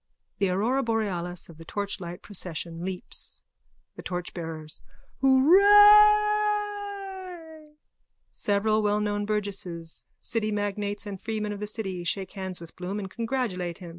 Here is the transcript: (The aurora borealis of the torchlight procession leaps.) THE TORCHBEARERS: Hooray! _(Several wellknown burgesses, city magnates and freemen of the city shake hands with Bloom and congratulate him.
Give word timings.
(The 0.39 0.49
aurora 0.49 0.81
borealis 0.81 1.47
of 1.47 1.57
the 1.57 1.63
torchlight 1.63 2.23
procession 2.23 2.83
leaps.) 2.83 3.43
THE 3.95 4.01
TORCHBEARERS: 4.01 4.81
Hooray! 5.21 5.63
_(Several 8.33 8.81
wellknown 8.81 9.27
burgesses, 9.27 10.03
city 10.19 10.51
magnates 10.51 11.05
and 11.05 11.21
freemen 11.21 11.51
of 11.51 11.59
the 11.59 11.67
city 11.67 12.03
shake 12.03 12.31
hands 12.31 12.59
with 12.59 12.75
Bloom 12.75 12.97
and 12.97 13.11
congratulate 13.11 13.77
him. 13.77 13.89